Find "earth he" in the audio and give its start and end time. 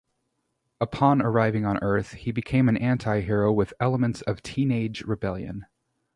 1.83-2.31